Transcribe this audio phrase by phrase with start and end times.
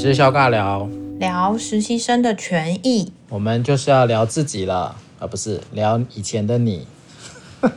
[0.00, 3.12] 是肖尬聊，聊实习生的权益。
[3.28, 6.86] 我们就是要聊自己了，而不是聊以前的你，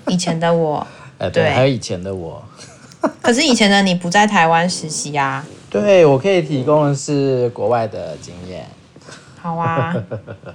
[0.08, 0.88] 以前的我。
[1.20, 2.42] 哎，对，还有以前的我。
[3.22, 5.46] 可是以前的你不在台湾实习啊？
[5.70, 8.66] 对，我可以提供的是国外的经验。
[9.42, 9.94] 好啊。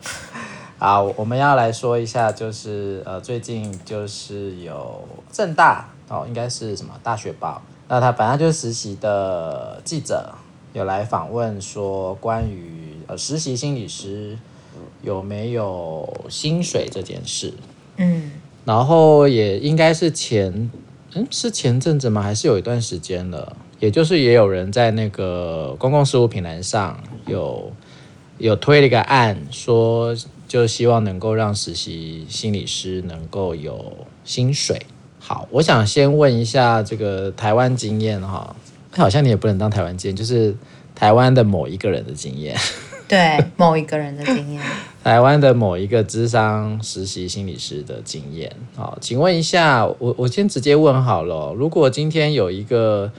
[0.81, 10.33] 好，我们要来说一下，就是呃，最近就是有正大哦，应该是什么大学报，那他本来就是实习的记者，
[10.79, 14.39] 有来访问说关于呃实习心理师
[15.03, 17.53] 有没有薪水这件事。
[17.97, 18.33] 嗯，
[18.65, 20.71] 然后也应该是前
[21.15, 22.23] 嗯是前阵子吗？
[22.23, 23.57] 还是有一段时间了？
[23.81, 27.71] 也就是也有人在那个公共事务平台上有
[28.39, 30.17] 有推了一个案说。
[30.49, 34.81] 就希望能够让实习心理师能够有薪水。
[35.19, 38.57] 好，我想先问一下这个台湾经验哈，
[38.99, 40.55] 好像你也不能当台湾经验，就是
[40.95, 42.57] 台湾的某一个人的经验。
[43.07, 44.63] 对，某一个人的经验。
[45.03, 48.53] 台湾的某一个智商实习心理师的经验。
[48.77, 53.11] 好，请问一下，我我先直接问好了，如果今天有一个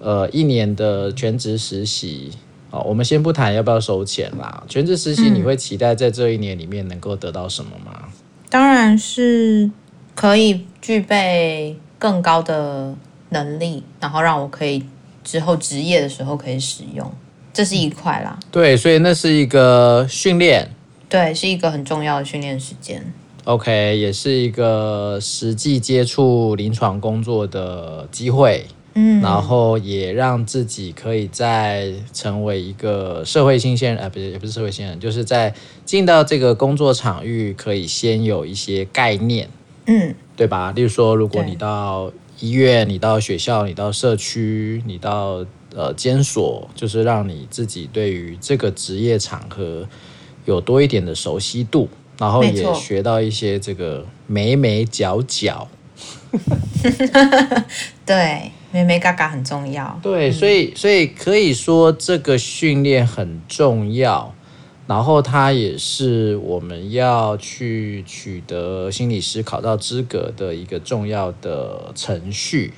[0.00, 2.32] 呃一年的全职实习。
[2.68, 4.64] 好，我们先不谈要不要收钱啦。
[4.66, 7.92] 全职实习，你会期待在这一年里面能够得到什么吗？
[8.02, 8.10] 嗯，
[8.50, 9.70] 当然是
[10.16, 12.92] 可以具备更高的
[13.28, 14.84] 能力，然后让我可以
[15.26, 17.12] 之后职业的时候可以使用，
[17.52, 18.38] 这是一块啦。
[18.52, 20.70] 对，所以那是一个训练，
[21.08, 23.04] 对，是一个很重要的训练时间。
[23.42, 28.64] OK，也是一个实际接触临床工作的机会。
[28.98, 35.52] 嗯，然后也让自己可以在成为一个社会新鲜人，呃，不是，也不是社会新鲜人，就是在
[35.84, 39.50] 进到这个工作场域，可以先有一些概念，
[39.84, 40.72] 嗯，对吧？
[40.72, 49.88] 例如说，如果你到医院，你到学校，你到社区，你到呃监所，就是让你自己对于这个职业场合
[50.44, 51.88] 有多一点的熟悉度，
[52.18, 55.68] 然后也学到一些这个眉眉角角，
[58.04, 58.50] 对。
[58.72, 64.34] 眉眉嘎嘎很重要，对，所以所以可以说这个训练很重要，
[64.86, 72.72] 然后它也是我们要去取得心理师考照资格的一个重要的程序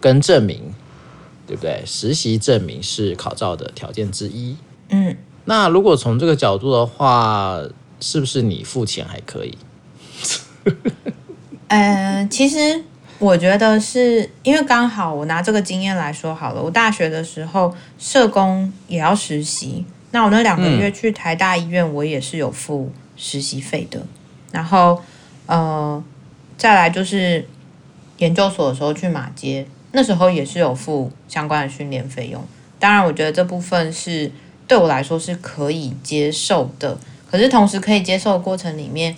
[0.00, 0.72] 跟证明，
[1.46, 1.82] 对不对？
[1.84, 4.56] 实习证明是考照的条件之一。
[4.90, 7.60] 嗯，那如果从这个角度的话，
[8.00, 9.58] 是不是你付钱还可以？
[10.64, 10.76] 嗯、
[12.22, 12.84] 呃，其实。
[13.20, 24.00] 我觉得是因为刚好我拿这个经验来说好了，我大学的时候社工也要实习，那我那两个月去台大医院，我也是有付实习费的。
[24.52, 25.02] 然后，
[25.46, 26.02] 呃，
[26.56, 27.46] 再来就是
[28.18, 32.42] 研究所的时候去马街，那时候也是有付相关的训练费用。
[32.78, 34.30] 当然，我觉得这部分是
[34.66, 36.98] 对我来说是可以接受的，
[37.30, 39.16] 可是同时可以接受的过程里面。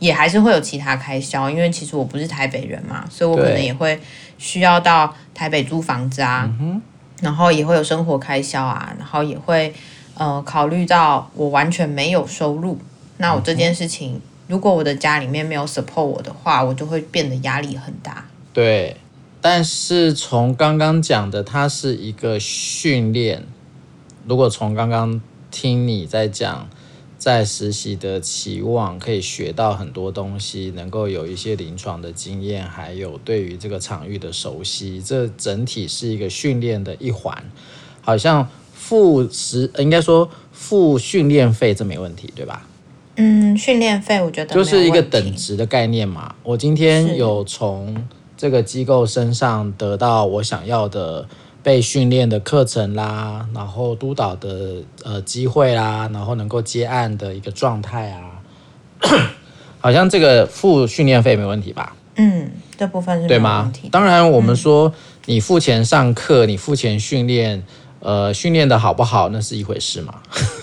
[0.00, 4.00] 也还是会有其他开销，因为其实我不是台北人嘛，所以我可能也会
[4.38, 6.48] 需要到台北租房子啊，
[7.20, 9.74] 然后也会有生活开销啊，然后也会
[10.18, 12.76] 呃考虑到我完全没有收入，
[13.16, 18.26] 那我这件事情如果我的家里面没有 support 我的话，我就会变得压力很大。
[18.52, 18.96] 对，
[19.40, 23.44] 但是从刚刚讲的，它是一个训练，
[24.26, 25.20] 如果从刚刚
[25.50, 26.68] 听你在讲。
[27.18, 37.36] 在实习的期望可以学到很多东西，能够有一些临床的经验，还有对于这个场域的熟悉，这整体是一个训练的一环。
[38.00, 38.48] 好像
[38.88, 42.66] 付时，应该说付训练费，这没问题，对吧？
[43.16, 46.34] 嗯，训练费我觉得就是一个等值的概念嘛。
[46.42, 47.94] 我今天有从
[48.36, 51.26] 这个机构身上得到我想要的。
[51.60, 58.40] 被训练的课程啦，然后督导的呃机会啦，然后能够接案的一个状态啊，
[59.80, 61.94] 好像这个付训练费没问题吧？
[62.14, 63.28] 嗯，这部分是。
[63.28, 63.70] 对吗？
[63.90, 64.90] 当然，我们说
[65.26, 67.62] 你付钱上课，你付钱训练，
[68.00, 70.14] 呃，训练的好不好那是一回事嘛。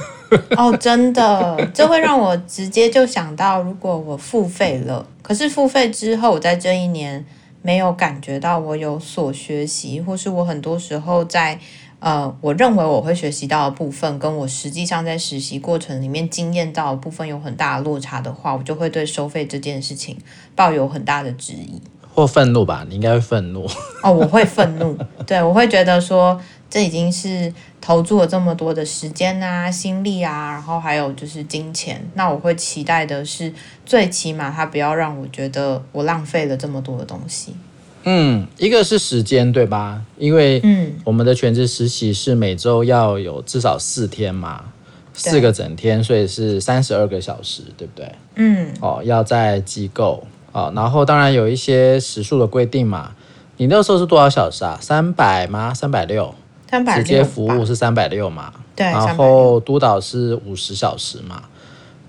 [0.57, 7.25] 哦，真的，这会让我直接就想到，如果我付费了，可是付费之后，我在这一年。
[7.61, 11.59] 没有感觉到我有所学习，或是我很多时候在
[11.99, 20.15] 呃，我认为我会学习到的部分，跟我实际上在实习过程里面经验到的部分有很大的落差的话，我就会对收费这件事情
[20.55, 21.81] 抱有很大的质疑
[22.13, 22.85] 或愤怒吧？
[22.87, 23.67] 你应该会愤怒
[24.03, 24.95] 哦，我会愤怒，
[25.25, 26.39] 对，我会觉得说。
[26.69, 32.05] 这已经是投注了这么多的时间啊、心力啊，然后还有就是金钱。
[32.15, 33.53] 那我会期待的是，
[33.85, 37.55] 最起码它不要让我觉得我浪费了这么多的东西。
[38.03, 40.01] 嗯，一个是时间，对吧？
[40.17, 44.65] 因为嗯，我们的全职实习是每周要有至少四天嘛，
[45.13, 48.11] 四个整天，所以是三十二个小时，对不对？
[48.35, 53.11] 嗯，哦，要在机构哦，然后当然有一些时数的规定嘛。
[53.57, 54.77] 你那时候是多少小时啊？
[54.81, 55.73] 三百吗？
[55.73, 56.35] 三百六？
[56.75, 56.97] 三百。
[56.97, 58.51] 直接服务是三百六嘛？
[58.75, 58.85] 对。
[58.85, 61.43] 然后督导是五十小时嘛？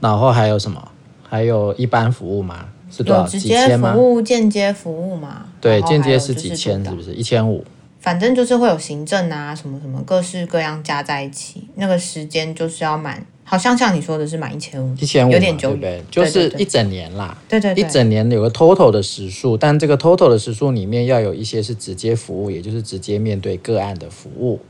[0.00, 0.88] 然后还有什么？
[1.28, 2.66] 还有一般服务吗？
[2.90, 3.22] 是多少？
[3.24, 5.46] 直接服务、间接服务嘛？
[5.60, 7.14] 对，间接是几千，是不是？
[7.14, 7.64] 一千五。
[8.00, 16.04] 反正就是会有行政啊，什么什么各式各样加在一起，那个时间就是要满，好像像你说的是满一千五，一千五有点久，对不对？
[16.10, 17.38] 就是一整年啦。
[17.48, 24.60] 对对对，一整年有个 total 的时数，但这个 total 的时数里面要有一些是直接服务，也就是直接面对个案的服务，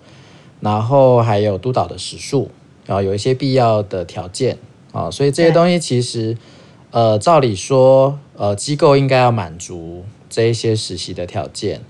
[0.61, 2.51] 然后还有督导的时数，
[2.85, 4.59] 然后有一些必要的条件
[4.93, 6.37] 啊，所以这些东西其实。
[6.93, 11.83] 呃，照理说，呃，机构应该要满足这一些实习的条件。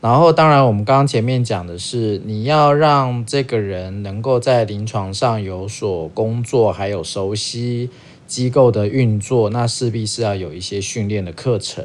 [0.00, 7.90] 然后，当然，我们刚刚前面讲的是，你要让这个人能够在临床上有所工作，还有熟悉
[8.26, 11.84] 机构的运作，那势必是要有一些训练的课程，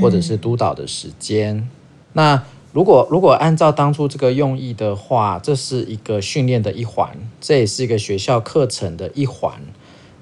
[0.00, 1.68] 或者是督导的时间。
[2.14, 9.52] 那如果如果按照当初这个用意的话，这是一个训练的一环，这也是一个学校课程的一环。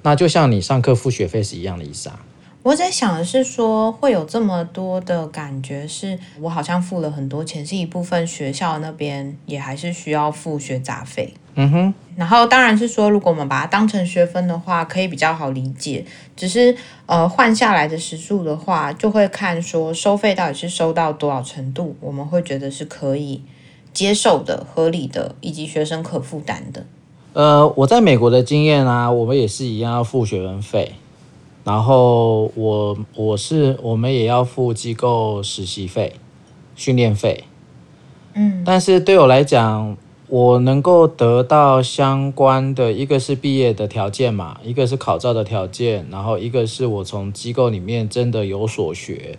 [0.02, 2.20] 那就像你上课付学费是一样的意思啊。
[2.64, 11.34] 我在想的是说，会有这么多的感觉，是我好像付了很多钱，是一部分学校那边也还是需要付学杂费。
[11.56, 11.94] 嗯哼。
[12.16, 16.06] 然后当然是说，如果我们把它当成学分的话，可以比较好理解。
[16.34, 16.74] 只是
[17.04, 23.42] 呃换下来的时数的话，就会看说收费到底是收到多少程度，我们会觉得是可以
[23.92, 26.86] 接受的、合理的，以及学生可负担的。
[27.34, 30.94] 呃，我在美国的经验啊，我们也是一样要付学分费，
[31.64, 36.12] 然后我我是我们也要付机构实习费、
[36.76, 37.44] 训练费，
[38.34, 39.96] 嗯，但是对我来讲，
[40.28, 49.38] 我能够得到相关的一个是毕业的条件嘛，一个是考照的条件，然后一个是我从机构里面真的有所学，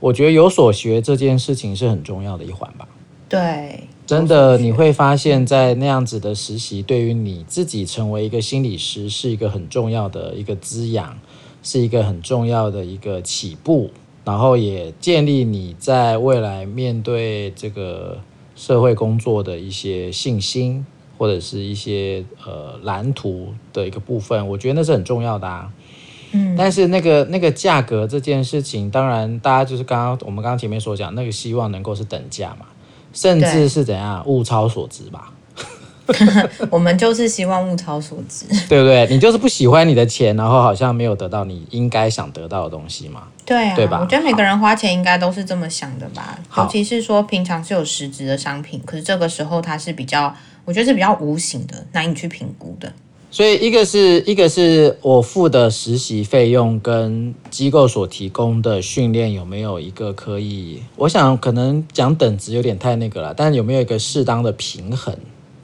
[0.00, 2.86] 我觉得有所学这件事情是很重要的一环吧。
[3.28, 3.88] 对。
[4.06, 11.16] 真的，你会发现在那样子的实习，对于你自己成为一个心理师，是一个很重要的一个滋养，
[11.64, 13.90] 是一个很重要的一个起步，
[14.24, 18.20] 然后也建立你在未来面对这个
[18.54, 20.86] 社会工作的一些信心，
[21.18, 24.46] 或者是一些呃蓝图的一个部分。
[24.46, 25.72] 我觉得那是很重要的啊。
[26.30, 32.66] 嗯，但是那个那个价格这件事情，当然大家就是刚刚我们刚刚前面所讲，那个希望能够是等价嘛。
[33.12, 35.32] 甚至是怎样物超所值吧？
[36.70, 39.06] 我们就是希望物超所值， 对不对？
[39.10, 43.22] 你就是不喜欢你的钱，然后好像没有得到你应该想得到的东西嘛？
[43.46, 44.00] 对啊，对吧？
[44.00, 46.38] 我觉得每个人花钱应该都是这么想的吧？
[46.56, 50.34] 尤其是说平常是有实质的商品，可是这个时候它是比较，
[50.64, 52.92] 我觉得是比较无形的，难以去评估的。
[53.30, 60.80] 所以，一个是一个是我付的实习费用跟机构所提供的训练有没有一个可以？
[60.94, 65.12] 我想可能讲等值有点太那个了，但有没有一个适当的平衡，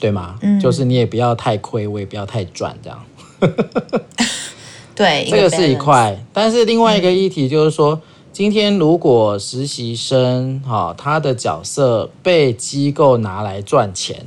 [0.01, 0.37] 对吗？
[0.41, 3.05] 嗯，就是你也不要太亏，我也不要太赚，这样。
[4.97, 6.19] 对，这个是一块。
[6.33, 8.01] 但是另外一个议题就是说，嗯，
[8.33, 14.27] 今天如果实习生哈他的角色被机构拿来赚钱，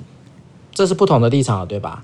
[0.72, 2.04] 这是不同的立场了，对吧？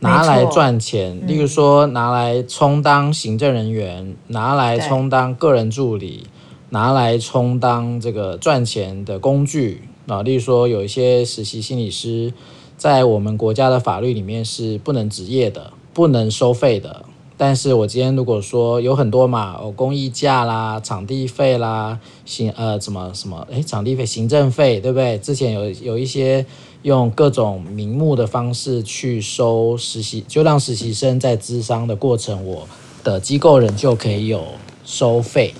[0.00, 6.26] 拿来赚钱，例如说拿来充当行政人员，嗯、拿来充当个人助理，
[6.70, 10.22] 拿来充当这个赚钱的工具啊。
[10.22, 12.32] 例如说，有一些实习心理师，
[12.80, 17.04] 在我们国家的法律里面是不能执业的，不能收费的。
[17.36, 25.18] 但是我今天如果说有很多嘛，哦，公益假啦、场地费啦、行呃什么什么，诶，场地费、行政费，对不对？
[25.18, 26.46] 之前有有一些。
[26.82, 32.66] 用各种名目的方式去收实习，就让实习生在咨商的过程，我
[33.04, 34.42] 的机构人就可以有
[34.82, 35.52] 收费。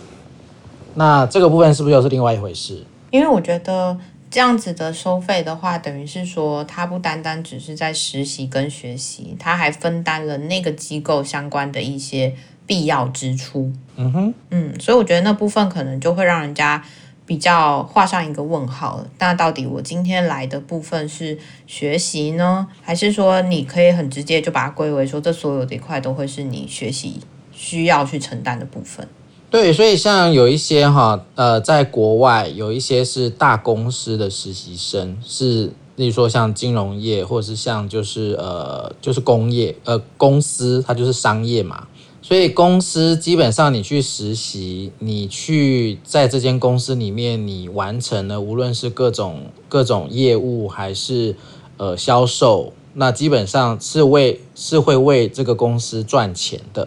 [0.94, 2.86] 那这个部分是不是又是另外一回事？
[3.10, 3.98] 因为我觉得
[4.30, 12.34] 这样子的收费的话，等于是说，他不单单只是在实习跟学习，他还分担了那个机构相关的一些
[12.66, 13.72] 必要支出。
[13.96, 16.82] 嗯哼，嗯，所以我觉得那部分可能就会让人家。
[17.26, 27.20] 比较画上一个问号，那到底我今天来的部分是学习呢，还是说你可以很直接就把它归为说，这所有的一块都会是你学习
[27.52, 29.06] 需要去承担的部分？
[29.50, 41.88] 对，所以像有一些哈，呃，在国外有一些是大公司的实习生，是例如说像金融业，或者是像就是呃就是工业呃公司，它就是商业嘛。
[42.22, 51.34] 所以公司基本上你去实习，你去在这间公司里面，你完成了无论是各种各种业务还是
[51.76, 56.86] 呃销售，那基本上是为是会为这个公司赚钱的。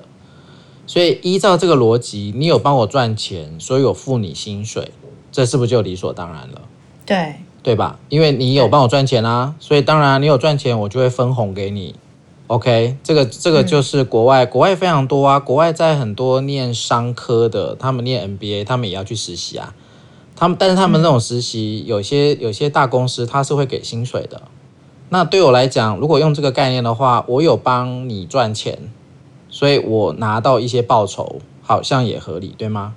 [0.85, 4.91] 所以依照这个逻辑，你有帮我赚钱，所以我付你薪水，
[5.31, 6.61] 这是不是就理所当然了？
[7.05, 7.99] 对，对吧？
[8.09, 11.95] 因为你有帮我赚钱啊，所以当然你有赚钱，我就会分红给你。
[12.47, 15.39] OK，这个这个就是国外，嗯、国外非常多啊。
[15.39, 19.73] 国外在很多念商科的，他们念 MBA，他们也要去实习啊。
[20.35, 24.41] 他们但是他们那种实习，有些有些大公司他是会给薪水的。
[25.09, 28.77] 那对我来讲，如果用这个概念的话，我有帮你赚钱。
[29.53, 32.95] 所以我拿到一些报酬，好像也合理，对吗？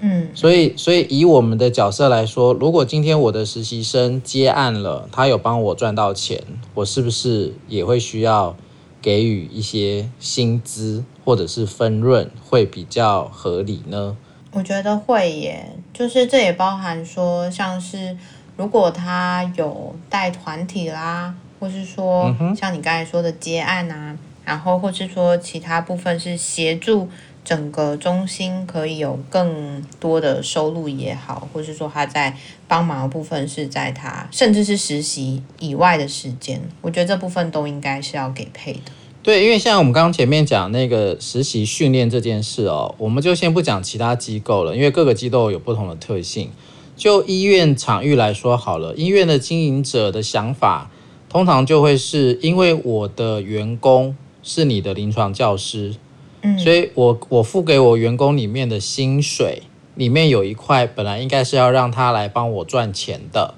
[0.00, 6.42] 嗯，所以所以以我们的角色来说，如果今天我的实习生接案了，他有帮我赚到钱，
[6.72, 8.56] 我是不是也会需要
[9.02, 14.16] 给予一些薪资或者是分润，会比较合理呢？
[14.52, 18.16] 我觉得会耶，就是这也包含说，像是
[18.56, 24.16] 如果他有带团体啦，或是说像你刚才说的接案啊。
[24.44, 27.08] 然后，或是说其他部分是协助
[27.44, 38.92] 整个中心可以有更多的收入也好，或是说他在帮忙的部分是在他甚至是实习以外的时间，我觉得这部分都应该是要给配的。
[39.22, 46.50] 对，因为像我们刚刚前面讲那个实习训练这件事哦，我们就先不讲其他机构了，因为各个机构有不同的特性。
[46.96, 50.90] 就医院场域来说好了，医院的经营者的想法
[51.28, 54.16] 通常就会是因为我的员工。
[54.42, 55.94] 是你的临床教师，
[56.42, 59.62] 嗯，所以我我付给我员工里面的薪水
[59.94, 63.54] 里面有一块本来应该是要让他来帮我赚钱的，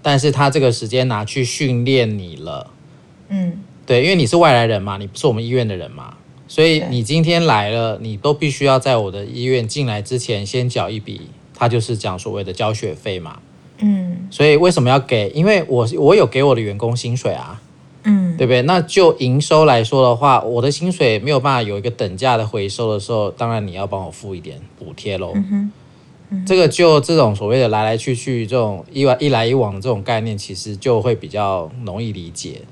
[0.00, 2.70] 但是他这个时间拿去训练你了，
[3.28, 6.16] 嗯，对，因为你是外来人嘛，你不是我们医院的人嘛，
[6.48, 11.22] 所以你今天来了，你都必须要在我的医院进来之前先缴一笔，
[11.54, 13.40] 他就是讲所谓的交学费嘛，
[13.78, 15.30] 嗯，所以为什么要给？
[15.34, 17.60] 因为我我有给我的员工薪水啊。
[18.04, 18.62] 嗯，对不对？
[18.62, 25.32] 那就营收来说的话，我的薪水没有办法有一个等价的回收的时候，当然你要帮我付一点补贴喽。
[25.34, 25.72] 嗯，
[26.30, 32.62] 嗯，这个就这种所谓的来来去去这种一来一来一往的这种概念，其实就会比较容易理解。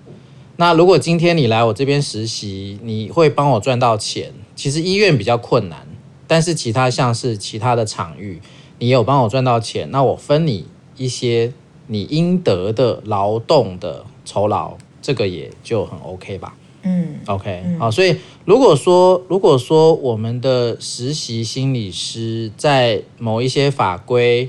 [0.56, 5.86] 那如果今天你来我这边实习，你会帮我赚到钱，其实医院比较困难，
[6.26, 8.40] 但是其他像是其他的场域，
[8.78, 11.52] 你有帮我赚到钱，那我分你一些
[11.86, 14.76] 你应得的劳动的酬劳。
[15.02, 24.49] 这个也就很 OK 吧，嗯，OK，好，所以如果说如果说我们的实习心理师在某一些法规，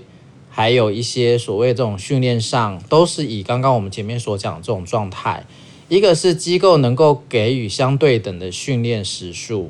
[0.49, 5.45] 还有一些所谓这种训练上，都是以刚刚我们前面所讲的这种状态，
[5.89, 9.69] 一个是机构能够给予相对等的训练时数，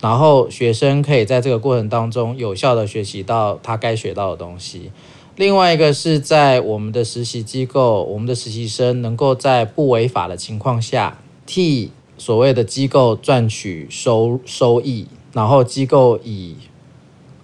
[0.00, 4.90] 然后学生可以在这个过程当中有效的学习到他该学到的东西。
[5.36, 16.56] 另外一个是在我们的实习机构，我们的实习生能够在不违法的情况下，替所谓的机构赚取收收益，然后机构以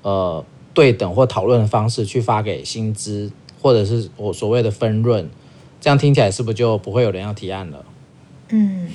[0.02, 3.31] 呃对等或讨论的方式去发给薪资，
[3.62, 5.31] 或者是我所谓的分润，
[5.81, 7.85] 这样听起来是不是就不会有人要提案了？
[8.50, 8.88] 嗯，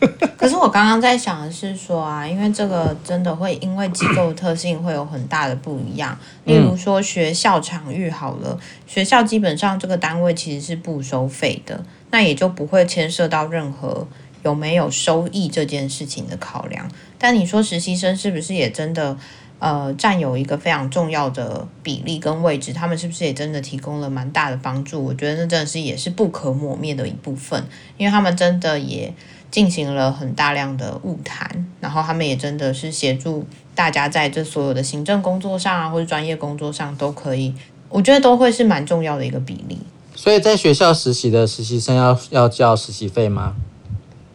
[0.38, 6.16] 可是我刚刚在想的是说啊，因为这个真的会因为机构的特性会有很大的不一样。
[6.44, 14.06] 例如说学校场域好了，学校基本上这个单位其实是不收费的，那也就不会牵涉到任何
[14.44, 16.88] 有没有收益这件事情的考量。
[17.18, 19.18] 但你说实习生是不是也真的？
[19.60, 25.04] 呃，占有一个非常重要的比例跟位置，他们是不是也真的提供了蛮大的帮助？
[25.04, 27.60] 我觉得那真的是也是不可磨灭的一部分，
[27.96, 29.12] 因为他们真的也
[29.50, 37.54] 进行了很大量的物谈，然后他们也真的是协助大家在这所有的行政工作上啊，或者专业工作上都可以，
[37.88, 39.78] 我觉得都会是蛮重要的一个比例。
[40.14, 43.54] 所以在学校实习的实习生要要交实习费吗？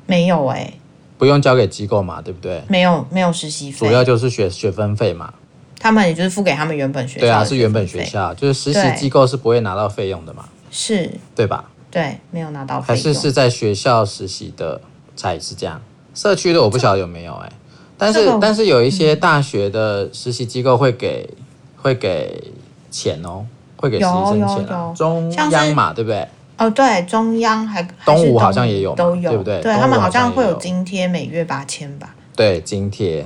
[0.05, 0.74] 没有哎、欸。
[1.15, 2.62] 不用交给机构嘛，对不对？
[2.67, 5.34] 没有，没有实习费，主要就是学学分费嘛。
[5.79, 7.20] 他们也就是付给他们原本学校。
[7.22, 10.50] 对啊，是原本学校，就是实习机构是不会拿到费用的嘛。
[10.72, 11.70] 是，对吧？
[11.91, 12.88] 对，没有拿到费用。
[12.88, 14.82] 还是是在学校实习的
[15.15, 15.82] 才是这样。
[16.13, 17.53] 社区的我不晓得有没有哎、欸，
[17.98, 21.43] 但是、但是有一些大学的实习机构会给、嗯、
[21.77, 22.51] 会给
[22.91, 23.46] 钱哦，
[23.77, 26.27] 会给实习生钱啊，中央嘛，对不对？
[26.58, 29.62] 哦，对，中央还东吴好像也有，都有，对不对？
[29.62, 32.13] 对他们好像会有津贴，每月八千吧。
[32.36, 33.25] 对，津贴。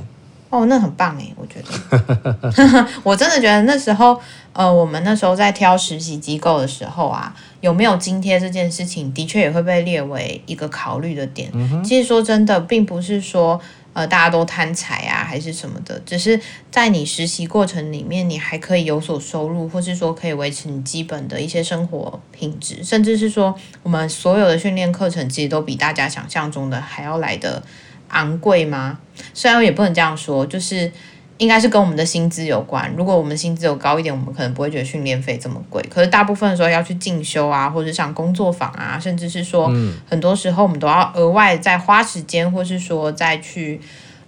[0.49, 2.87] 哦，那很棒哎，我觉得。
[3.03, 4.19] 我真的觉得那时候，
[4.53, 11.49] 呃，我们那时候在挑实习机构的时候啊，有没有津贴这件事情，的确也会被列为一个考虑的点。
[11.53, 13.59] 嗯、其实说真的，并不是说。
[13.93, 15.99] 呃大家都贪财啊，还是什么的。
[16.05, 16.39] 只是
[16.69, 27.63] 在你实习过程里面，你还可以有所收入，或是说可以维持你基本的一些生活品质，甚至是说我们所有的训练课程其实都比大家想象中的还要来的
[28.09, 28.99] 昂贵吗？
[29.33, 30.91] 虽然我也不能这样说，就是。
[31.39, 32.91] 应该是跟我们的薪资有关。
[32.97, 35.79] 如果我们薪资有高一点，我们可能不会觉得训练费这么贵。
[35.87, 39.71] 可是大部分的时候要去进修啊，或者上工作坊啊，甚至是说，
[40.09, 43.79] 很多时候我们都要额外再花时间，或是说再去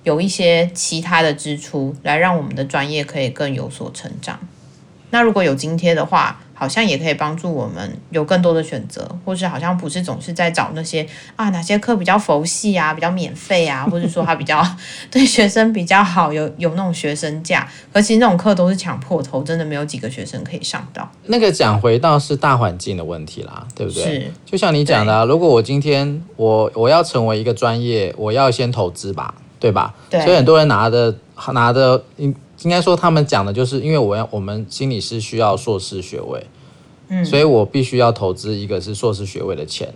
[0.04, 4.40] 有一些其他的支出，来让我们的专业可以更有所成长。
[5.10, 14.62] 那如果有津贴的话，好像也可以帮助我们有更多的选择，或是好像不是总是在找那些啊哪些课比较佛系啊，比较免费啊，或者说他比较
[15.10, 17.66] 对学生比较好，有有那种学生价。
[17.94, 21.10] 可其实那种课都是抢破头，真的没有几个学生可以上到。
[21.28, 24.04] 那个讲回到是大环境的问题啦，对不对？
[24.04, 29.94] 是，就像你讲的啊，如果我今天我我要成为一个专业，我要先投资吧，对吧？
[30.10, 30.20] 对。
[30.22, 31.16] 所以很多人拿的
[31.54, 32.04] 拿的
[32.64, 36.46] 应该说，他们讲的就是，因为我要我们心理师需要硕士学位，
[37.08, 39.94] 嗯，所以我必须要投资一个是硕士学位的钱，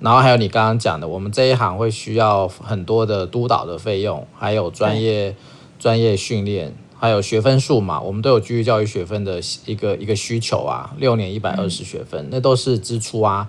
[0.00, 5.34] 然后还有你刚刚讲的，我们这一行会需要很多的督导的费用，还有专业
[5.78, 13.48] 专业训练，还有学分数嘛，我们都有继续教育学分的一个一个需求啊，六年一百二十学分，那都是支出啊。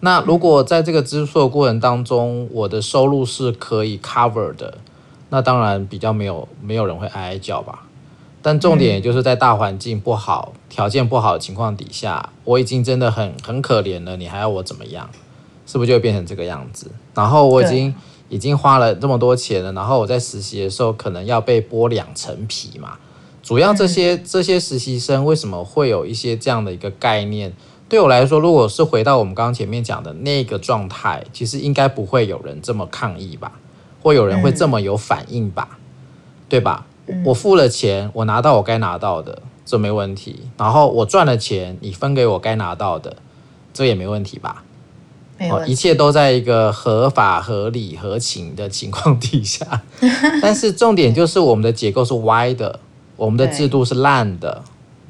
[0.00, 4.74] 那如果在这个支出的过程当中，我的收入是可以 cover 的，
[5.30, 7.86] 那当然比较没有没有人会哀哀叫吧。
[8.42, 15.08] 但重点也就是在大环境不好、条件不好的情况底下，我已经真的很很可怜了，你还要我怎么样？
[15.64, 16.90] 是不是就会变成这个样子？
[17.14, 17.94] 然后我已经
[18.28, 22.98] 已经花了这么多钱了，然后我在实习的时候可能要被剥两层皮嘛。
[23.42, 27.52] 主要这些这些实习生为什么会有一些这样的一个概念？
[27.88, 33.52] 对我来说，如果是回到我们刚刚前面讲的那个状态，其实应该不会有人这么抗议吧？
[34.02, 35.78] 或有人会这么有反应吧？
[36.48, 36.86] 对吧？
[37.24, 40.40] 我付了钱，我拿到我该拿到的，这没问题。
[40.56, 43.16] 然后我赚了钱，你分给我该拿到的，
[43.74, 44.62] 这也没问题吧？
[45.38, 45.72] 没问题。
[45.72, 49.82] 一切都在一个合法、合理、合情的情况底下。
[50.40, 52.78] 但是重点就是我们的结构是歪的，
[53.16, 54.62] 我们的制度是烂的，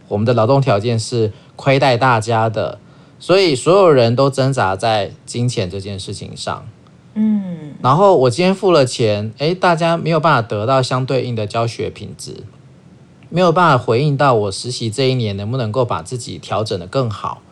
[0.09, 2.79] 我们的劳动条件是亏待大家的，
[3.19, 6.67] 所以所有人都挣扎在金钱这件事情上。
[7.15, 12.45] 嗯，然后我今天付了钱，诶，大家没有办法得到相对应的教学品质，
[13.29, 17.43] 没有办法回应到我实习这一年能不能够把自己调整得更好。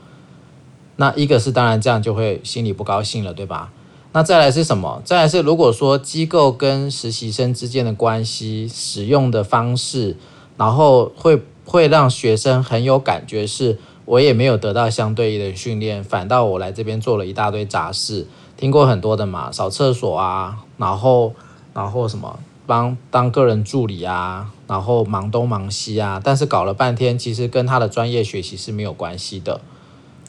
[0.97, 3.71] 那一个是当然这样就会心里不高兴了，对吧？
[4.13, 5.01] 那再来是什么？
[5.05, 10.17] 再来是如果说机构跟实习生之间的关系、使用的方式，
[10.57, 18.27] 然后会会让学生很有感觉，是我也没有得到相对应的训练，反倒我来这边做了一大堆杂事。
[18.61, 21.33] 听过很多的嘛，扫厕所啊，然后
[21.73, 29.63] 然后什么帮当个人助理啊，然后忙东忙西啊，但是搞了半天，其实跟他的专业学习是没有关系的。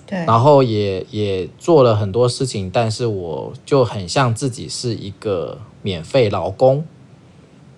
[0.08, 6.86] 对，然后也也做了很多事情，但是我就很像自己是一个免费劳工。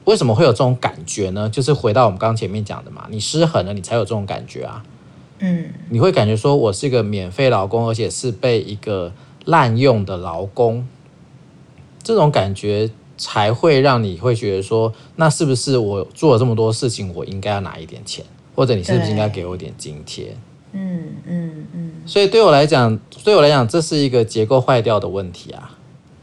[0.05, 1.49] 为什么会有这种感觉呢？
[1.49, 4.83] 就是回到我们刚刚前面讲的嘛，你失衡了，你才有这种感觉啊。
[5.39, 9.11] 嗯，你会感觉说我是一个免费劳工，而且是被一个。
[9.45, 10.87] 滥用的劳工，
[12.01, 18.25] 这种感觉才会让你会觉得说，那是不是我做了这么多事情，我应该要拿一点钱，
[18.55, 20.35] 或者你是不是应该给我点津贴？
[20.71, 21.91] 嗯嗯嗯。
[22.05, 25.77] 所以对我来讲，对我来讲，这是一个结构坏掉的问题啊！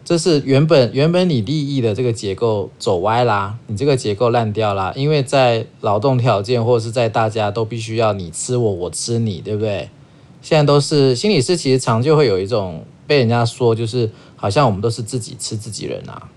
[0.04, 9.88] 这是原本原本你利益的这个结构走歪啦，你这个结构烂掉啦，因为在劳动条件或者是在大家都必须要你吃我，我吃你，对不对？
[10.42, 12.85] 现在都是心理师，其实常就会有一种。
[13.11, 16.29] 被人家说就是好像我们都是自己吃自己人啊，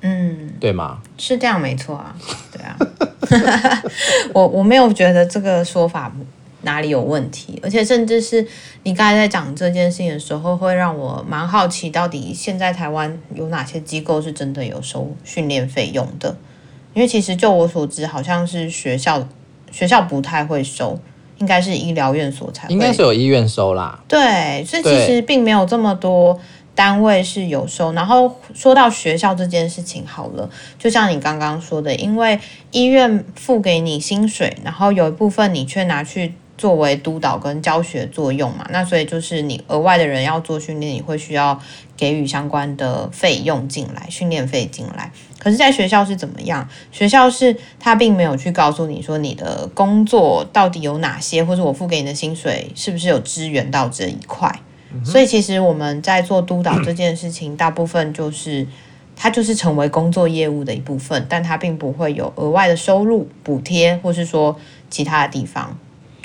[0.00, 0.98] 嗯，对吗？
[1.16, 2.12] 是这样没错啊，
[2.50, 2.76] 对啊，
[4.34, 6.12] 我我没有觉得这个说法
[6.62, 8.44] 哪里有问题，而且甚至是
[8.82, 16.36] 你刚才在讲这件事情的时候，会让我蛮好奇，到底现在台湾有哪些机构是真的有收训练费用的？
[16.94, 19.28] 因为其实就我所知，好像是学校
[19.70, 20.98] 学校不太会收。
[21.38, 23.98] 应该是医疗院所才，应该是有医院收啦。
[24.06, 26.38] 对，所以其实并没有这么多
[26.74, 27.92] 单位是有收。
[27.92, 30.48] 然后说到学校这件事情，好了，
[30.78, 32.38] 就像你刚刚说的，因为
[32.72, 41.58] 医院付给你薪水，然后有一部分你却拿去作为督导跟教学作用嘛，那所以就是你额外的人要做训练，你会需要
[41.96, 45.10] 给予相关的费用进来，训练费进来。
[45.38, 46.68] 可是，在学校是怎么样？
[46.90, 54.52] 学校是他并没有去告诉你说你的工作到底有哪些，或者我付给你的薪水是不是有支援到这一块。
[54.92, 58.66] 嗯、所以，其实我们在做督导这件事情，大部分就是
[59.14, 64.58] 它就是成为工作业务的一部分，但它并不会有额外的收入补贴，或是说
[64.90, 65.78] 其他的地方，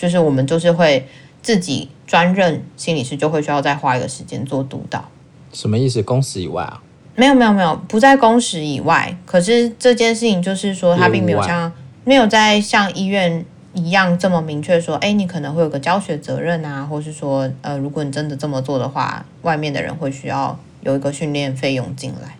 [0.04, 1.08] 就是我们就是会
[1.42, 5.06] 自己专任心理师，就会需要再花一个时间做督导。
[5.54, 6.04] 什么意思？
[6.04, 6.84] 工时以外啊？
[7.16, 9.16] 没有没有没有，不在工时以外。
[9.26, 11.72] 可是这件事情就是说，他并没有像
[12.04, 22.36] 没有在像医院一样这么明确说，哎，你可能会有个教学责任啊，或是说，呃，如果你真的这么做的话，外面的人会需要有一个训练费用进来。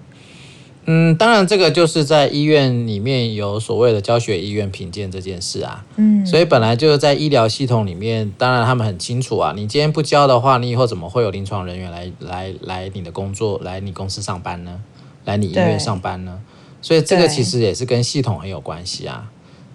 [0.86, 5.86] 嗯，当然，这个就是在医院里面有所谓的教学医院评鉴这件事啊。
[5.96, 9.54] 嗯，所以本来就是在医疗系统里面，当然他们很清楚啊。
[9.56, 14.82] 你今天不教的话，你以后怎么会有临床人员来来来你的工作，来你公司上班呢？
[15.24, 16.42] 来你医院上班呢？
[16.82, 19.32] 所以这个其实也是跟系统很有关系啊。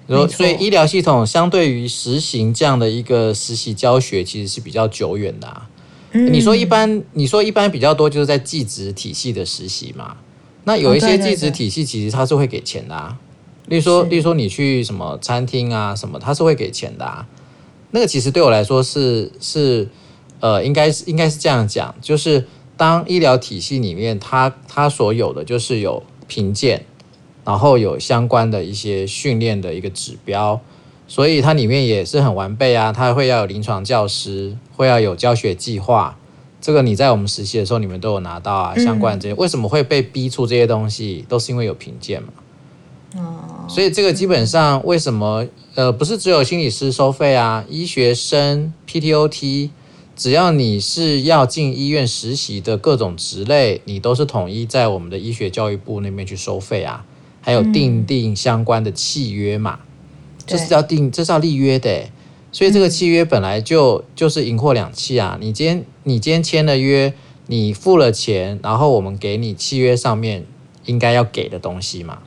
[0.06, 5.68] 所以医疗系统相对于实行这样的一个实习教学，其实是比较久远的啊。
[6.12, 10.16] 嗯，你说一般，你说一般比较多就是在技职体系的实习嘛。
[10.68, 13.16] 那有一些技职体系，其实它是会给钱的啊。
[13.68, 17.26] 例如说，例如说你去什么餐厅啊，什么，它是会给钱的啊。
[17.92, 19.88] 那个其实对我来说是是
[20.40, 26.84] 呃，应该是应该是这样讲，就是当医疗体系里面，它它所有的就是有评鉴，
[27.46, 30.60] 然后有相关的一些训练的一个指标，
[31.06, 32.92] 所以它里面也是很完备啊。
[32.92, 36.18] 它会要有临床教师，会要有教学计划。
[36.60, 42.28] 这个你在我们实习的时候，你们都有拿到啊，相关这些、嗯、为什么会被逼出这些东西，都是因为有评鉴嘛。
[43.16, 47.64] 哦，所以这个基本上为什么呃不是只有心理师收费啊？
[47.68, 49.70] 医学生 PTOT，
[50.16, 57.04] 只要你是要进医院实习的各种职类，你都是统一在我们的医学教育部那边去收费啊，
[57.40, 59.78] 还有订定相关的契约嘛，
[60.44, 62.10] 这、嗯、是要订，这是要立约的。
[62.50, 65.36] 所以这个契约本来就就是银货两讫啊！
[65.40, 67.12] 你今天你今天签了约，
[67.46, 70.46] 你付了钱，然后我们给你契约上面
[70.86, 72.20] 应该要给的东西嘛，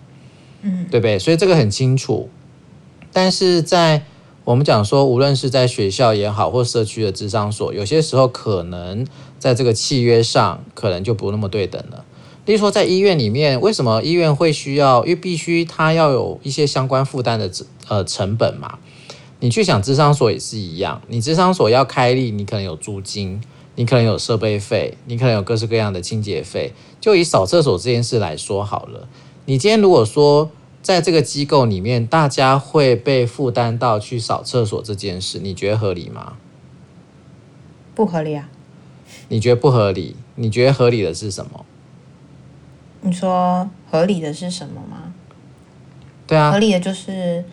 [0.62, 1.18] 嗯，对不对？
[1.18, 2.30] 所以这个很清楚。
[3.12, 4.04] 但是在
[4.44, 9.06] 我们讲说，无论是在学校也好，或社区的智商所，有些时候可能
[9.40, 12.06] 在这个契约上可能就不那么对等了。
[12.46, 15.04] 例如说，在医院里面，为什么医院会需要？
[15.04, 17.52] 因为必须它要有一些相关负担的
[17.88, 18.78] 呃成本嘛。
[19.42, 21.02] 你去想，智商所也是一样。
[21.08, 23.42] 你智商所要开立，你可能有租金，
[23.74, 26.72] 你可能有设备费，你可能有各式各样的清洁费。
[27.00, 29.08] 就以扫厕所这件事来说好了，
[29.46, 30.52] 你今天如果说
[30.84, 36.34] 在这个机构里面，大家会被负担到去扫厕所这件事，你觉得合理吗？
[37.96, 38.48] 不合理啊。
[39.30, 40.16] 你觉得不合理？
[40.36, 41.66] 你觉得合理的是什么？
[43.02, 45.12] 你说合理的是什么吗？
[46.28, 47.44] 对啊，合理的就是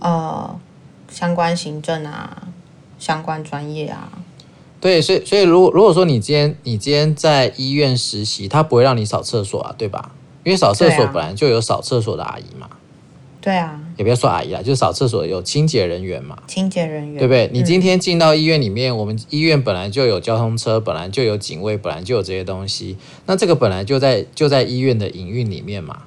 [0.00, 0.60] 呃。
[1.14, 2.48] 相关行政啊，
[2.98, 4.10] 相关专业啊，
[4.80, 10.10] 对，所以所以如果如果说你今天你今天在医院实习，他不会让你扫厕所啊，对吧？
[10.42, 12.68] 因为扫厕所本来就有扫厕所的阿姨嘛，
[13.40, 17.48] 对啊，也不要说阿姨啦，就是扫厕所有清洁人员嘛，清洁人员，对不对？
[17.52, 26.02] 你今天进到医院里面，嗯，我们医院本来就有交通车，本来就有警卫，本来就有这些东西，那这个本来就在就在医院的营运里面嘛。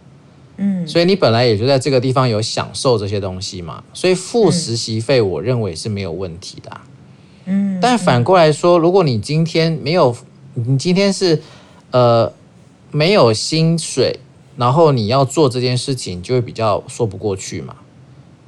[0.58, 6.84] 嗯，所以你本来也就在这个地方有享受这些东西嘛，所以付实习费，我认为是没有问题的啊。
[7.46, 10.16] 嗯，但反过来说，如果你今天没有，
[10.56, 11.42] 你今天是
[11.92, 12.34] 呃
[12.92, 14.20] 没有薪水，
[14.58, 17.76] 然后你要做这件事情，就会比较说不过去嘛。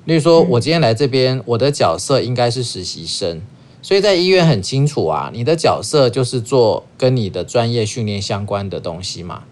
[0.06, 3.41] 例如说，我今天来这边，我的角色应该是实习生，
[3.84, 9.43] 所以在医院很清楚啊，你的角色就是做跟你的专业训练相关的东西嘛。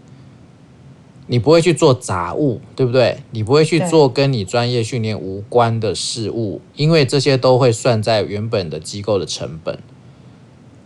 [1.27, 3.17] 你不会去做杂物，对不对？
[3.31, 9.77] 你不会去做跟你专业训练无关的事物，因为这些都会算在原本的机构的成本。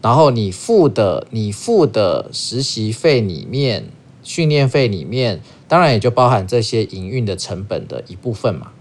[0.01, 3.89] 然后你付的你付的实习费里面、
[4.23, 8.71] 训练费里面，当然也就包含这些营运的成本的一部分嘛。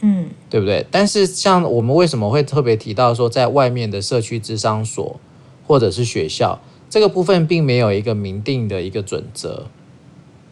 [0.00, 0.86] 嗯，对不对？
[0.92, 5.18] 但是像我们为什么会特别提到说，在外面的社区智商所
[5.66, 9.66] 或者是学校，这个部分并没有一个明定的一个准则。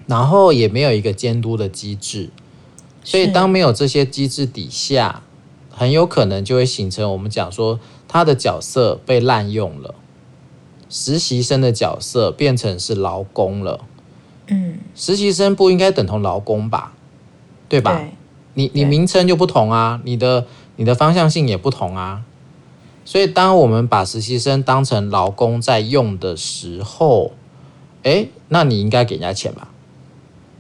[0.07, 2.31] 然后也没有一个监督的机制，
[3.03, 5.23] 所以当没有这些机制底下，
[5.71, 9.95] 很有可能就会形成我们讲说他的角色被滥用了，
[10.89, 13.85] 实习生的角色变成是劳工了。
[14.47, 16.93] 嗯，实习生不应该等同劳工吧？
[17.69, 17.99] 对吧？
[17.99, 18.13] 对，
[18.55, 22.23] 你你名称就不同啊，你的你的方向性也不同啊。
[23.05, 27.33] 所以当我们把实习生当成劳工在用的时候，
[28.05, 29.69] 诶，那你应该给人家钱吧？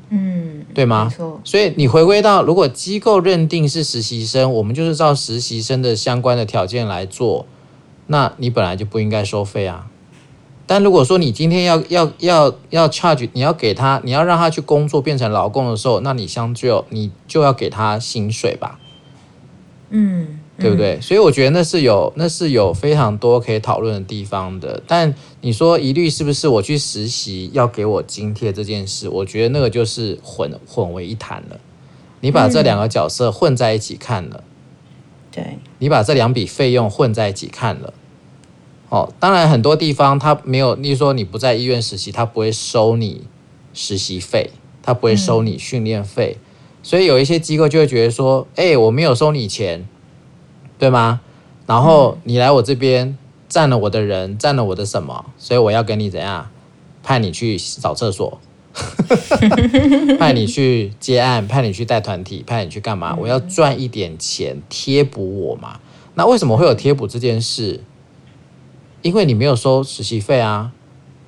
[0.08, 1.12] 嗯，对吗？
[1.42, 7.44] 所以你回归到，如果机构认定是实习生，我们就是照实习生的相关的条件来做，
[8.06, 9.88] 那你本来就不应该收费啊。
[10.68, 18.78] 但如果说你今天要要要要 charge，你要给他，你要让他去工作变成劳工的时候，那你相就你就要给他薪水吧，
[19.90, 21.00] 嗯，对不对？
[21.00, 24.82] 所以我觉得那是有那是有非常多可以讨论的地方的。
[24.86, 31.60] 但你说一律是不是我去实习要给我津贴这件事，我觉得那个就是混混为一谈了。
[32.20, 34.42] 你把这两个角色混在一起看了，
[35.30, 37.92] 对，你把这两笔费用混在一起看了。
[38.88, 43.24] 哦，当然很多地方他没有，例如说你不在医院实习，他不会收你
[43.74, 44.50] 实习费，
[44.82, 46.42] 他不会收你训练费，嗯、
[46.82, 49.86] 所以有一些机构就会觉得说，哎、欸，我没有收你钱，
[50.78, 51.20] 对吗？
[51.66, 53.16] 然后你来我这边
[53.48, 56.48] 占了我的人，占了我的什么，所以我要跟你怎样，
[57.02, 58.40] 派你去扫厕所，
[60.18, 63.16] 派你去接案，派你去带团体，派你去干嘛？
[63.20, 65.80] 我要赚一点钱贴补我嘛？
[66.14, 67.80] 那为什么会有贴补这件事？
[69.02, 70.72] 因为你没有收实习费啊，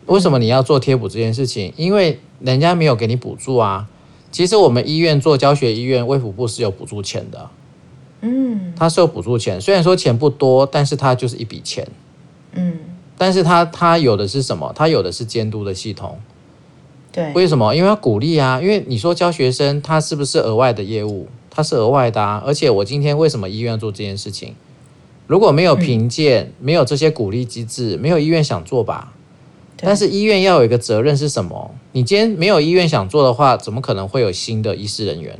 [0.07, 1.73] 为什么你要做贴补这件事情？
[1.77, 3.89] 因为人家没有给你补助啊。
[4.31, 7.49] 其实我们医院做教学医院，卫福部是有补助钱的，
[8.21, 11.87] 嗯，他是有补助钱，虽然说钱不多，但是他就是一笔钱，
[12.53, 12.79] 嗯，
[13.17, 14.73] 但是他他有的是什么？
[14.75, 16.19] 他有的是监督的系统，
[17.13, 17.75] 对，为什么？
[17.75, 21.29] 因为要鼓励啊，因为你说教学生他是不是额外的业务？
[21.51, 24.55] 他是额外的啊，而且我今天为什么医院做这件事情？
[25.27, 29.13] 如果没有评鉴，嗯、没有这些鼓励机制，没有医院想做吧？
[29.77, 31.75] 对但是医院要有一个责任是什么？
[31.93, 35.39] 你今天没有医院想做的话，怎么可能会有新的医师人员？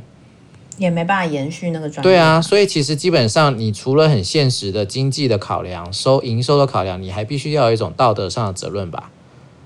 [0.79, 2.01] 也没办法延续那个专业。
[2.03, 9.11] 对啊，所以其实基本上，你除了很现实的经济的考量、收营收的考量，你还必须要有一种道德上的责任吧？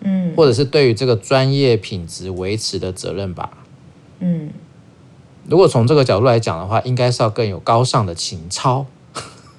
[0.02, 3.52] 嗯，或者是对于这个专业品质维持的责任吧？
[4.20, 4.50] 嗯，
[5.48, 8.86] 如果从这个角度来讲的话，应该是要更有高尚的情操。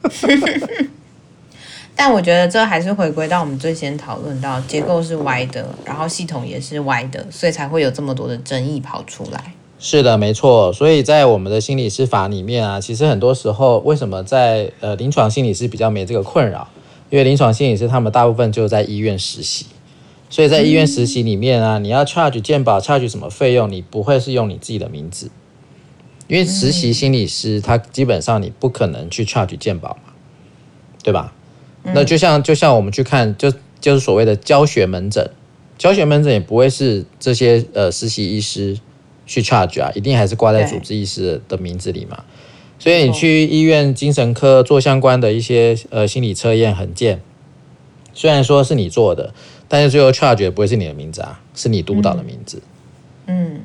[1.97, 9.55] 但我觉得这还是回归到我们最先讨论到结构是歪的，然后系统也是歪的，所以才会有这么多的争议跑出来。
[9.79, 10.73] 是的，没错。
[10.73, 16.69] 所以在我们的心理师法里面啊，其实很多时候为什么在呃临床心理师比较没这个困扰？
[17.11, 19.67] 因为临床心理师他们大部分就在医院实习，
[20.31, 25.31] 所以在医院实习里面啊，你要 charge 健保 charge 什么费用，你不会是用你自己的名字。
[26.27, 30.15] 因为实习心理师，他基本上你不可能去 charge 健保嘛，
[31.03, 31.35] 对吧？
[31.83, 35.31] 那就像就像我们去看，就就是所谓的教学门诊，
[35.77, 38.79] 教学门诊也不会是这些呃实习医师
[39.27, 42.25] 去 charge 啊，一定还是挂在主治医师的名字里嘛。
[42.79, 47.21] 所以你去医院精神科做相关的一些呃心理测验、衡鉴，
[48.13, 49.33] 虽然说是你做的，
[49.69, 52.63] 但是最后 charge 也不会是你的名字啊，是你督导的名字。
[53.27, 53.61] 嗯，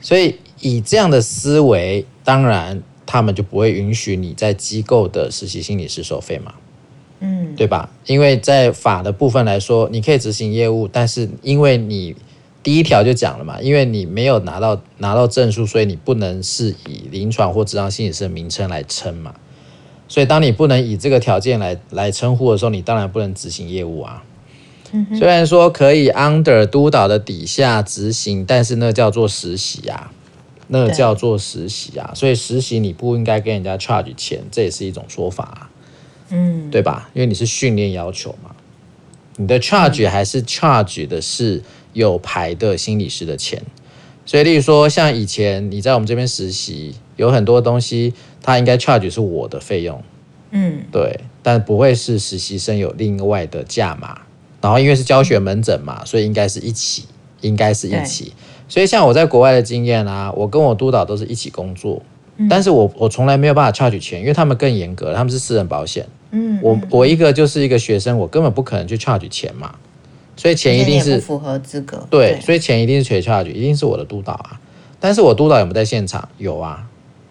[0.00, 0.36] 所以。
[0.64, 6.54] 以这样的思维，当然他们就不会允许你在机构的实习心理师收费嘛，
[7.18, 7.90] 嗯，对吧？
[8.06, 12.14] 因为在法的部分来说，你可以执行业务，但是因为你
[12.62, 19.34] 第一条就讲了嘛，因为你没有拿到拿到证书，所以你不能是以临床或职场心理师的名称来称嘛。
[20.08, 24.22] 所以当你不能以这个条件来来称呼的时候，你当然不能执行业务啊。
[24.92, 30.12] 嗯，虽然说可以 under 督导的底下执行，但是那叫做实习啊。
[30.68, 35.70] 那叫做实习啊，所以实习你不应该跟人家 charge 钱，这也是一种说法啊，
[36.30, 37.10] 嗯，对吧？
[37.12, 38.52] 因为你是训练要求嘛，
[39.36, 43.62] 你的 charge 还是 charge 的是有牌的心理师的钱，
[44.24, 50.02] 所以例如说像以前你在我们这边实习，有很多东西他应该 charge 是我的费用，
[50.50, 54.20] 嗯，对，但不会是实习生有另外的价码，
[54.60, 57.04] 然后因为是教学门诊嘛，所以应该是一起，
[57.40, 58.32] 应该是一起。
[58.68, 62.02] 所以像我在国外的经验啊，我跟我督导都是一起工作，
[62.38, 66.06] 嗯、但是我我从来没有办法 charge 钱，因为他们更严格，他们是私人保险。
[66.30, 69.74] 嗯，我我一个就是一个学生，我根本不可能去 charge 钱嘛，
[70.36, 72.06] 所以钱一定是符合资格。
[72.10, 74.60] 对，对所以钱一定是全 charge，一定是我的督导啊。
[74.98, 76.28] 但是我督导有没有在现场？
[76.38, 76.86] 有啊，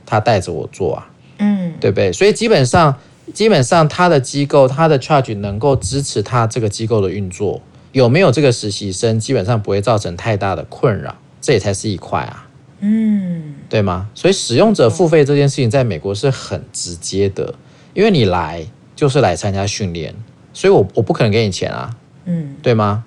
[0.05, 2.11] 他带着我做啊，嗯，对不对？
[2.11, 2.95] 所以基本上
[3.33, 7.61] 基本上他的机构他的 charge 能够支持他这个机构的运作，
[7.93, 11.15] 有没有这个实习生，基本上不会造成太大的困扰。
[11.39, 12.47] 这也才是一块啊，
[12.81, 14.09] 嗯，对吗？
[14.13, 17.55] 所以使用者付费这件事情在美国是很直接的，
[17.95, 18.63] 因为你来
[18.95, 20.13] 就是来参加训练，
[20.53, 21.95] 所以我我不可能给你钱啊，
[22.31, 23.03] 嗯，对吗？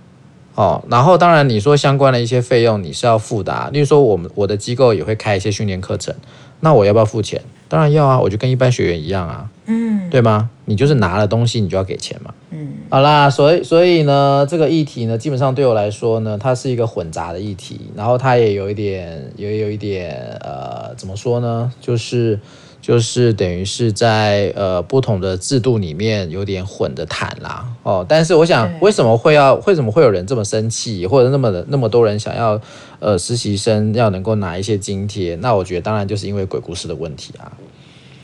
[0.54, 6.14] 哦，然后当然你说相关的一些费用你是要付的啊，例如说我们我的机构也会开一些训练课程，
[6.60, 7.42] 那我要不要付钱？
[7.66, 10.48] 当然要啊，我就跟一般学员一样啊，嗯，对吗？
[10.66, 21.72] 你就是拿了东西，你就要给钱嘛，嗯，好啦，所以所以呢，这个议题呢，基本上对我来说呢，它是一个混杂的议题，然后它也有一点，也有一点，呃，怎么说呢？
[21.80, 22.38] 就是
[22.86, 32.60] 就是等于是在呃不同的制度里面有点混着谈啦，哦，但是我想为什么会要为什么会有人这么生气，或者那么的那么多人想要
[33.00, 35.34] 呃实习生要能够拿一些津贴？
[35.36, 37.50] 那我觉得当然就是因为鬼故事的问题啊，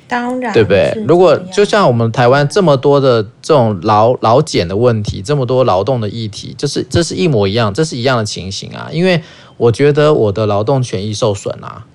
[0.06, 0.92] 当然，对不对？
[1.08, 9.22] 如果就像我们台湾这么多的这种劳劳检的问题，这么多劳动的议题，就是这是一模一样，这是一样的情形啊，因为
[9.56, 11.86] 我觉得我的劳动权益受损啊。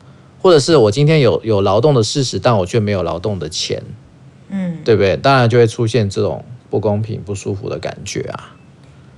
[0.45, 3.81] 或者是我今天有有劳动的事实，但我却没有劳动的钱，
[4.49, 5.17] 嗯，对不对？
[5.17, 8.55] 当然就会出现这种不公平、不舒服的感觉啊，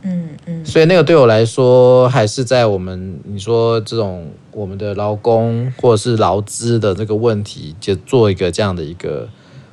[0.03, 0.65] 嗯嗯。
[0.65, 9.27] 所以那个对我来说，还是在我们你说这种我们的劳工或者是劳资的这个问题，就做一个这样的一个，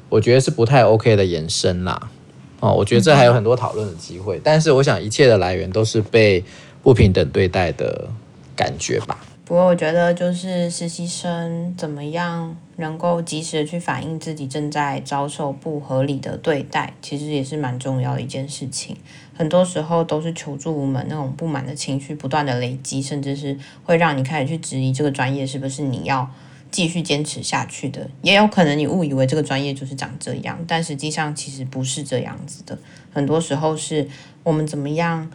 [0.08, 2.10] 我觉得是不太 OK 的延伸啦。
[2.58, 6.42] 哦，我觉得这还有很多讨论的机会，但是我想一切的来源都是被
[6.82, 8.08] 不平等对待的
[8.56, 9.16] 感觉吧。
[9.46, 18.96] 不过我觉得，就是实习生怎么样能够及时的去反映自己正在遭受不合理的对待，其实也是蛮重要的一件事情。
[19.36, 26.30] 很多时候都是求助无门，那种不满的情绪不断的累积，甚至是会让你开始去质疑这个专业是不是你要
[26.70, 28.08] 继续坚持下去的。
[28.22, 32.78] 也有可能你误以为这个专业就是长这样，但实际上其实不是这样子的。
[33.12, 34.08] 很多时候是
[34.42, 35.30] 我们怎么样。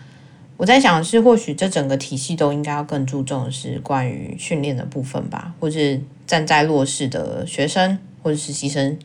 [0.59, 8.99] 我在想的是，或许这整个体系都应该要更注重的是关于训练的部分吧，或是站在弱势的学生或者实习生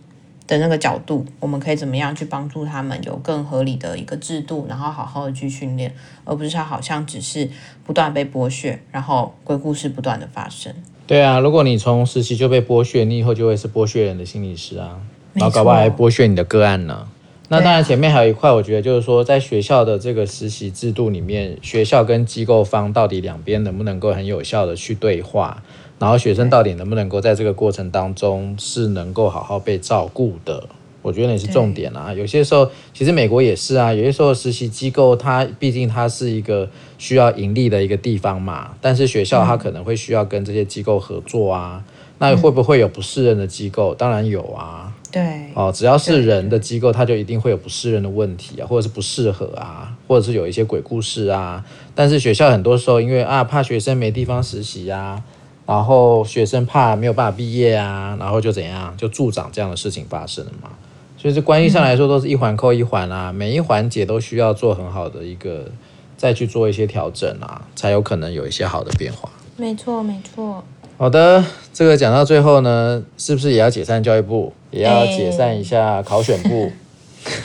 [0.48, 7.48] 的那个角度，我们可以怎么样去帮助他们有更合理的一个制度，然后好好的去训练，而不是他好像只是
[7.84, 10.74] 不断被剥削，然后鬼故事不断的发生。
[11.06, 14.98] 对啊，如果你从实习就被剥削，你以后就会是剥削人的心理师啊，
[15.34, 17.06] 然后搞不好还剥削你的个案呢。
[17.50, 25.62] 那当然，前面还有一块，我觉得就是说，在学校的这个实习制度里面，学校跟机构方到底两边能不能够很有效的去对话，
[25.98, 30.64] 然后学生到底能不能够在这个过程当中是能够好好被照顾的，
[31.02, 32.14] 我觉得也是重点啊。
[32.14, 41.84] 有些时候，其实美国也是啊，有些时候实习机构它毕竟它是一个需要盈利的一个地方嘛，但是学校它可能会需要跟这些机构合作啊，
[42.18, 43.94] 那会不会有不适任的机构？
[43.94, 44.93] 当然有啊。
[45.14, 45.22] 对
[45.54, 51.64] 哦，只要是人的机构，它就一定会有不适任的问题啊，或者是不适合啊，或者是有一些鬼故事啊。
[51.94, 55.22] 但是学校很多时候因为啊怕学生没地方实习啊，
[55.66, 60.70] 然后学生怕没有办法毕业啊，然后就怎样就助长这样的事情发生了嘛。
[61.16, 65.70] 所以这关系上来说都是一环扣一环啊，嗯、每一环节都需要做很好的一个
[66.16, 69.30] 再去做一些调整啊，才有可能有一些好的变化。
[69.56, 70.64] 没错，没错。
[70.96, 76.70] 好的，这个讲到最后呢，是不是也要解散教育部，也要解散一下考选部？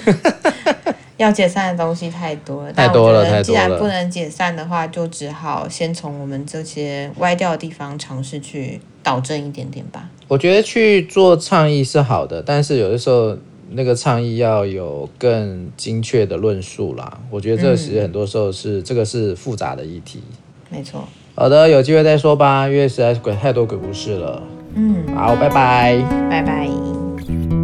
[0.05, 3.43] 欸、 要解散的东西太多了，太多了，太多了。
[3.43, 10.09] 既然不能解散的话，就只好先从我们这些歪掉的地方尝试去导正一点点吧。
[10.27, 13.37] 我觉得去做倡议是好的，但是有的时候
[13.71, 17.19] 那个倡议要有更精确的论述啦。
[17.29, 20.23] 我觉得这其实很多时候是、嗯、这个是复杂的议题。
[20.69, 21.07] 没错。
[21.35, 24.41] 好的，有机会再说吧，因为实在是鬼太多鬼故事了。
[24.75, 25.97] 嗯，好，拜拜，
[26.29, 26.98] 拜拜。
[27.29, 27.58] you.